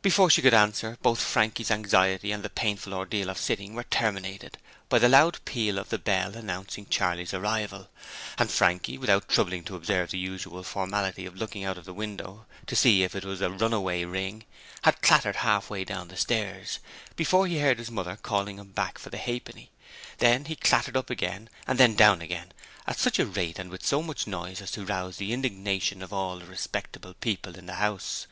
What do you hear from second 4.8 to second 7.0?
by the loud peal at the bell announcing